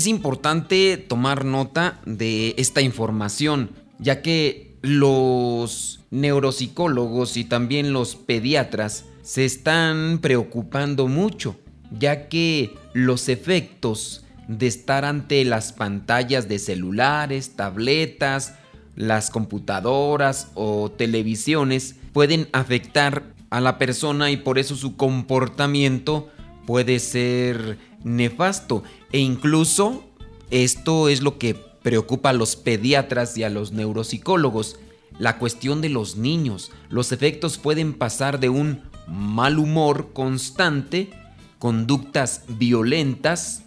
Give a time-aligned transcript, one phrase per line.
[0.00, 9.04] es importante tomar nota de esta información, ya que los neuropsicólogos y también los pediatras
[9.20, 11.60] se están preocupando mucho,
[11.90, 18.54] ya que los efectos de estar ante las pantallas de celulares, tabletas,
[18.96, 26.30] las computadoras o televisiones pueden afectar a la persona y por eso su comportamiento
[26.66, 30.04] puede ser nefasto e incluso
[30.50, 34.78] esto es lo que preocupa a los pediatras y a los neuropsicólogos,
[35.18, 36.70] la cuestión de los niños.
[36.88, 41.10] Los efectos pueden pasar de un mal humor constante,
[41.58, 43.62] conductas violentas,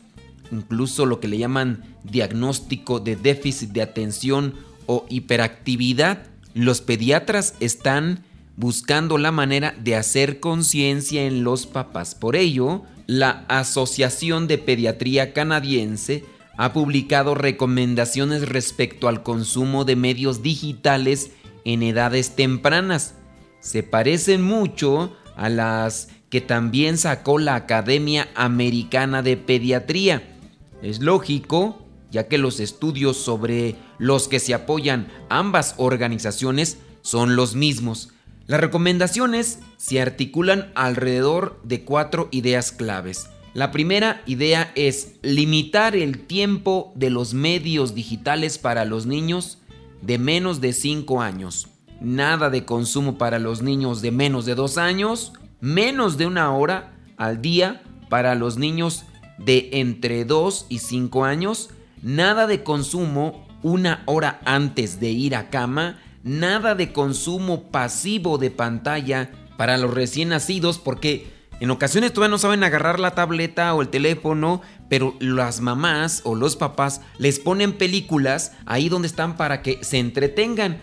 [0.52, 4.56] incluso lo que le llaman diagnóstico de déficit de atención
[4.86, 6.28] o hiperactividad.
[6.54, 8.24] Los pediatras están
[8.56, 12.14] buscando la manera de hacer conciencia en los papás.
[12.14, 16.24] Por ello, la Asociación de Pediatría Canadiense
[16.58, 21.32] ha publicado recomendaciones respecto al consumo de medios digitales
[21.66, 23.16] en edades tempranas.
[23.60, 30.38] Se parecen mucho a las que también sacó la Academia Americana de Pediatría.
[30.82, 37.56] Es lógico, ya que los estudios sobre los que se apoyan ambas organizaciones son los
[37.56, 38.13] mismos.
[38.46, 43.30] Las recomendaciones se articulan alrededor de cuatro ideas claves.
[43.54, 49.60] La primera idea es limitar el tiempo de los medios digitales para los niños
[50.02, 51.70] de menos de 5 años.
[52.02, 56.98] Nada de consumo para los niños de menos de 2 años, menos de una hora
[57.16, 59.06] al día para los niños
[59.38, 61.70] de entre 2 y 5 años,
[62.02, 68.52] nada de consumo una hora antes de ir a cama, nada de consumo pasivo de
[68.52, 71.28] pantalla para los recién nacidos porque
[71.60, 76.36] en ocasiones todavía no saben agarrar la tableta o el teléfono, pero las mamás o
[76.36, 80.82] los papás les ponen películas ahí donde están para que se entretengan.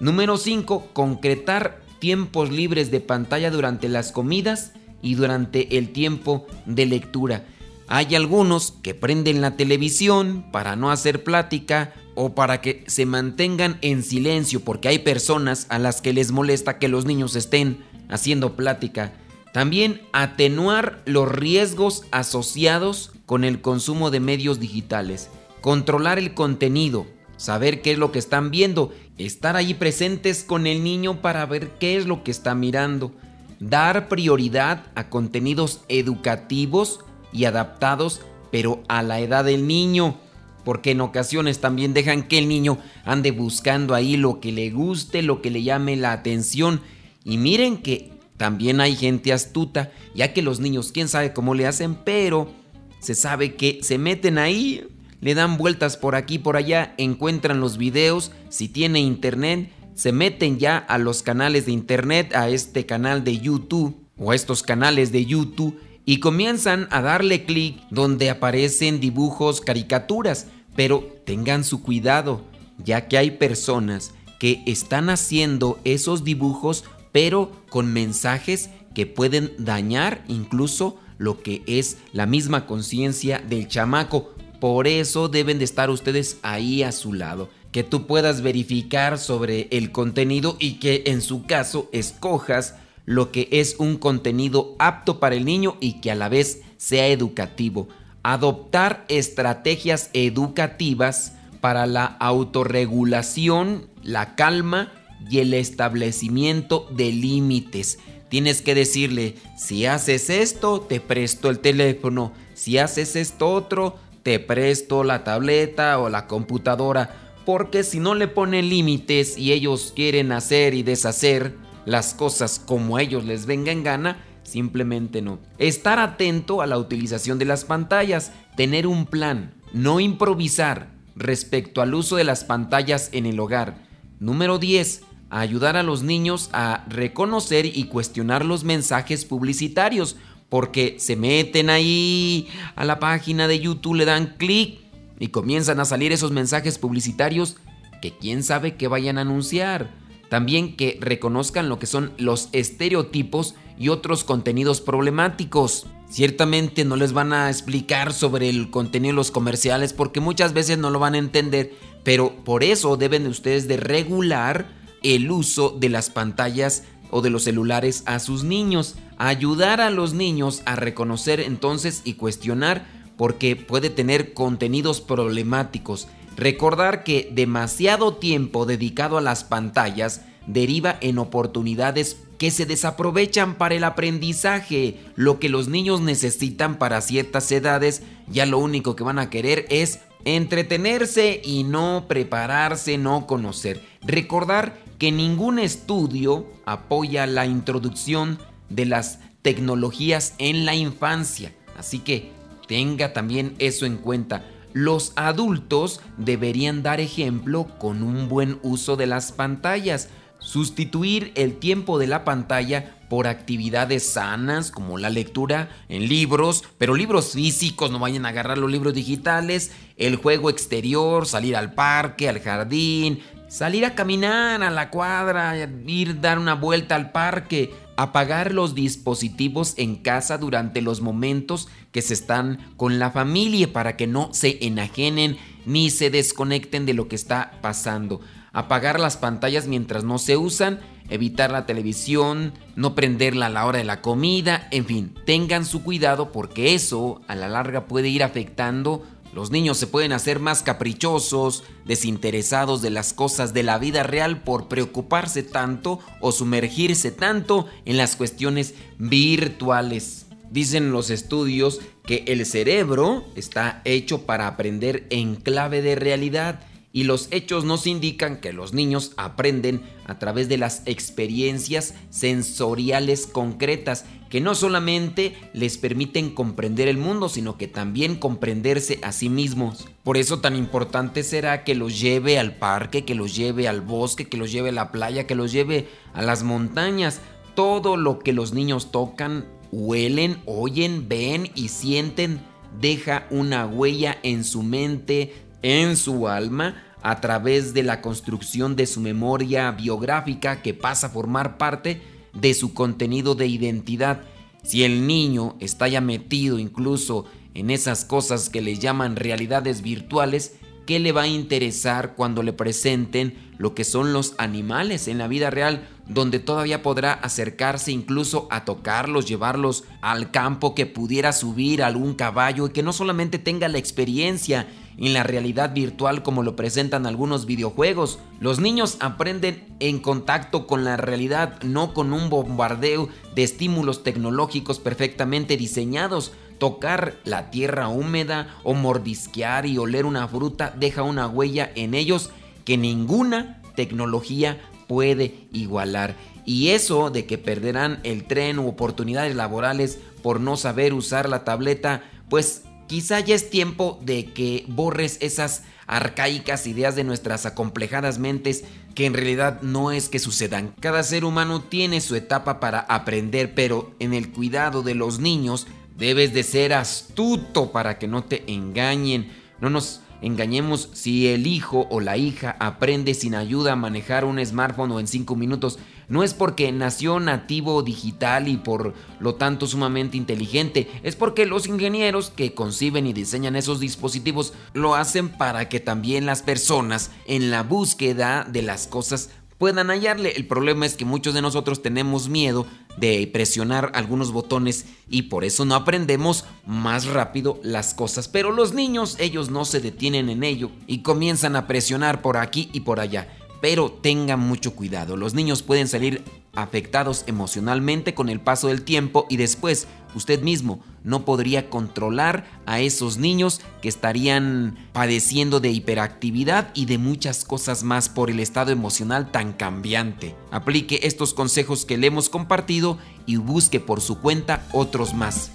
[0.00, 0.88] Número 5.
[0.92, 7.44] Concretar tiempos libres de pantalla durante las comidas y durante el tiempo de lectura.
[7.88, 13.78] Hay algunos que prenden la televisión para no hacer plática o para que se mantengan
[13.80, 18.56] en silencio porque hay personas a las que les molesta que los niños estén haciendo
[18.56, 19.12] plática.
[19.52, 25.30] También atenuar los riesgos asociados con el consumo de medios digitales.
[25.60, 30.82] Controlar el contenido, saber qué es lo que están viendo, estar ahí presentes con el
[30.82, 33.12] niño para ver qué es lo que está mirando.
[33.60, 37.00] Dar prioridad a contenidos educativos
[37.36, 40.16] y adaptados, pero a la edad del niño,
[40.64, 45.22] porque en ocasiones también dejan que el niño ande buscando ahí lo que le guste,
[45.22, 46.80] lo que le llame la atención.
[47.24, 51.66] Y miren que también hay gente astuta, ya que los niños, quién sabe cómo le
[51.66, 52.50] hacen, pero
[52.98, 54.88] se sabe que se meten ahí,
[55.20, 60.58] le dan vueltas por aquí, por allá, encuentran los videos, si tiene internet, se meten
[60.58, 65.12] ya a los canales de internet, a este canal de YouTube o a estos canales
[65.12, 72.44] de YouTube y comienzan a darle clic donde aparecen dibujos, caricaturas, pero tengan su cuidado,
[72.82, 76.84] ya que hay personas que están haciendo esos dibujos
[77.16, 84.34] pero con mensajes que pueden dañar incluso lo que es la misma conciencia del chamaco.
[84.60, 89.66] Por eso deben de estar ustedes ahí a su lado, que tú puedas verificar sobre
[89.70, 92.74] el contenido y que en su caso escojas
[93.06, 97.06] lo que es un contenido apto para el niño y que a la vez sea
[97.06, 97.88] educativo.
[98.22, 104.92] Adoptar estrategias educativas para la autorregulación, la calma
[105.30, 107.98] y el establecimiento de límites.
[108.28, 114.40] Tienes que decirle, si haces esto, te presto el teléfono, si haces esto otro, te
[114.40, 120.32] presto la tableta o la computadora, porque si no le ponen límites y ellos quieren
[120.32, 121.54] hacer y deshacer,
[121.86, 125.38] las cosas como a ellos les venga en gana, simplemente no.
[125.58, 131.94] Estar atento a la utilización de las pantallas, tener un plan, no improvisar respecto al
[131.94, 133.78] uso de las pantallas en el hogar.
[134.20, 135.02] Número 10.
[135.30, 140.16] Ayudar a los niños a reconocer y cuestionar los mensajes publicitarios,
[140.48, 144.80] porque se meten ahí a la página de YouTube, le dan clic
[145.18, 147.56] y comienzan a salir esos mensajes publicitarios
[148.00, 150.05] que quién sabe qué vayan a anunciar.
[150.28, 155.86] También que reconozcan lo que son los estereotipos y otros contenidos problemáticos.
[156.08, 160.78] Ciertamente no les van a explicar sobre el contenido de los comerciales porque muchas veces
[160.78, 161.72] no lo van a entender,
[162.04, 164.68] pero por eso deben ustedes de regular
[165.02, 168.96] el uso de las pantallas o de los celulares a sus niños.
[169.18, 172.86] Ayudar a los niños a reconocer entonces y cuestionar
[173.16, 176.08] porque puede tener contenidos problemáticos.
[176.36, 183.74] Recordar que demasiado tiempo dedicado a las pantallas deriva en oportunidades que se desaprovechan para
[183.74, 184.98] el aprendizaje.
[185.14, 189.66] Lo que los niños necesitan para ciertas edades, ya lo único que van a querer
[189.70, 193.82] es entretenerse y no prepararse, no conocer.
[194.02, 198.38] Recordar que ningún estudio apoya la introducción
[198.68, 201.54] de las tecnologías en la infancia.
[201.78, 202.32] Así que
[202.66, 204.44] tenga también eso en cuenta.
[204.76, 210.10] Los adultos deberían dar ejemplo con un buen uso de las pantallas.
[210.38, 216.94] Sustituir el tiempo de la pantalla por actividades sanas como la lectura en libros, pero
[216.94, 222.28] libros físicos, no vayan a agarrar los libros digitales, el juego exterior, salir al parque,
[222.28, 225.56] al jardín, salir a caminar a la cuadra,
[225.86, 232.02] ir dar una vuelta al parque, apagar los dispositivos en casa durante los momentos que
[232.02, 237.08] se están con la familia para que no se enajenen ni se desconecten de lo
[237.08, 238.20] que está pasando.
[238.52, 243.78] Apagar las pantallas mientras no se usan, evitar la televisión, no prenderla a la hora
[243.78, 248.22] de la comida, en fin, tengan su cuidado porque eso a la larga puede ir
[248.22, 249.04] afectando
[249.36, 254.42] los niños se pueden hacer más caprichosos, desinteresados de las cosas de la vida real
[254.42, 260.24] por preocuparse tanto o sumergirse tanto en las cuestiones virtuales.
[260.50, 266.60] Dicen los estudios que el cerebro está hecho para aprender en clave de realidad
[266.96, 273.26] y los hechos nos indican que los niños aprenden a través de las experiencias sensoriales
[273.26, 279.28] concretas que no solamente les permiten comprender el mundo, sino que también comprenderse a sí
[279.28, 279.86] mismos.
[280.04, 284.30] Por eso tan importante será que los lleve al parque, que los lleve al bosque,
[284.30, 287.20] que los lleve a la playa, que los lleve a las montañas.
[287.54, 292.40] Todo lo que los niños tocan, huelen, oyen, ven y sienten
[292.80, 298.86] deja una huella en su mente, en su alma, a través de la construcción de
[298.86, 302.00] su memoria biográfica que pasa a formar parte
[302.32, 304.22] de su contenido de identidad.
[304.62, 310.56] Si el niño está ya metido incluso en esas cosas que le llaman realidades virtuales,
[310.86, 315.28] ¿qué le va a interesar cuando le presenten lo que son los animales en la
[315.28, 321.82] vida real, donde todavía podrá acercarse incluso a tocarlos, llevarlos al campo, que pudiera subir
[321.82, 326.56] algún caballo y que no solamente tenga la experiencia en la realidad virtual como lo
[326.56, 328.18] presentan algunos videojuegos.
[328.40, 334.78] Los niños aprenden en contacto con la realidad, no con un bombardeo de estímulos tecnológicos
[334.78, 336.32] perfectamente diseñados.
[336.58, 342.30] Tocar la tierra húmeda o mordisquear y oler una fruta deja una huella en ellos
[342.64, 346.14] que ninguna tecnología puede igualar.
[346.46, 351.44] Y eso de que perderán el tren u oportunidades laborales por no saber usar la
[351.44, 358.18] tableta, pues Quizá ya es tiempo de que borres esas arcaicas ideas de nuestras acomplejadas
[358.18, 360.72] mentes que en realidad no es que sucedan.
[360.80, 365.66] Cada ser humano tiene su etapa para aprender, pero en el cuidado de los niños
[365.98, 369.32] debes de ser astuto para que no te engañen.
[369.60, 374.44] No nos engañemos si el hijo o la hija aprende sin ayuda a manejar un
[374.44, 379.66] smartphone o en 5 minutos no es porque nació nativo digital y por lo tanto
[379.66, 385.68] sumamente inteligente, es porque los ingenieros que conciben y diseñan esos dispositivos lo hacen para
[385.68, 390.32] que también las personas en la búsqueda de las cosas puedan hallarle.
[390.36, 392.66] El problema es que muchos de nosotros tenemos miedo
[392.98, 398.28] de presionar algunos botones y por eso no aprendemos más rápido las cosas.
[398.28, 402.70] Pero los niños, ellos no se detienen en ello y comienzan a presionar por aquí
[402.72, 403.28] y por allá
[403.60, 405.16] pero tengan mucho cuidado.
[405.16, 406.22] Los niños pueden salir
[406.54, 412.80] afectados emocionalmente con el paso del tiempo y después usted mismo no podría controlar a
[412.80, 418.72] esos niños que estarían padeciendo de hiperactividad y de muchas cosas más por el estado
[418.72, 420.34] emocional tan cambiante.
[420.50, 425.50] Aplique estos consejos que le hemos compartido y busque por su cuenta otros más.